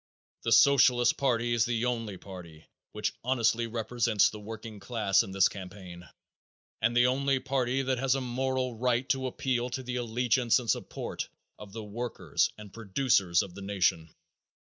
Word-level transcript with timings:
The 0.41 0.51
Socialist 0.51 1.15
party 1.17 1.53
is 1.53 1.65
the 1.65 1.85
only 1.85 2.17
party 2.17 2.65
which 2.91 3.13
honestly 3.23 3.67
represents 3.67 4.31
the 4.31 4.39
working 4.39 4.79
class 4.79 5.21
in 5.21 5.29
this 5.31 5.47
campaign 5.47 6.09
and 6.81 6.97
the 6.97 7.05
only 7.05 7.39
party 7.39 7.83
that 7.83 7.99
has 7.99 8.15
a 8.15 8.19
moral 8.19 8.75
right 8.79 9.07
to 9.09 9.27
appeal 9.27 9.69
to 9.69 9.83
the 9.83 9.97
allegiance 9.97 10.57
and 10.57 10.67
support 10.71 11.29
of 11.59 11.71
the 11.71 11.83
workers 11.83 12.49
and 12.57 12.73
producers 12.73 13.43
of 13.43 13.53
the 13.53 13.61
nation. 13.61 14.09